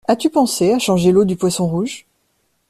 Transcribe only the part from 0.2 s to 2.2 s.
pensé à changer l'eau du poisson rouge?